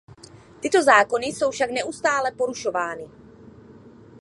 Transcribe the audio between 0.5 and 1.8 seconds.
Tyto zákony jsou však